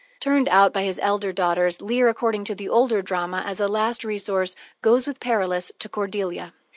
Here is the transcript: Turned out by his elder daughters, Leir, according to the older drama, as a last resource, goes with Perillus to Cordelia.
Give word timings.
Turned 0.19 0.49
out 0.49 0.73
by 0.73 0.81
his 0.81 0.99
elder 1.03 1.31
daughters, 1.31 1.79
Leir, 1.79 2.09
according 2.09 2.43
to 2.45 2.55
the 2.55 2.67
older 2.67 3.03
drama, 3.03 3.43
as 3.45 3.59
a 3.59 3.67
last 3.67 4.03
resource, 4.03 4.55
goes 4.81 5.05
with 5.05 5.19
Perillus 5.19 5.71
to 5.77 5.87
Cordelia. 5.87 6.55